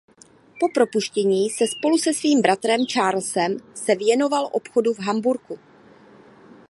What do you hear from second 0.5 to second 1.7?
Po propuštění se